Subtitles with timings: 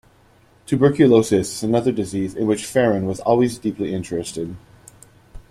[0.65, 4.55] Tuberculosis is another disease in which Ferran was always deeply interested.